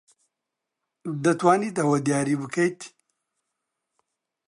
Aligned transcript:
دەتوانیت 1.23 1.75
ئەوە 1.79 1.97
دیاری 2.05 2.39
بکەیت؟ 2.41 2.79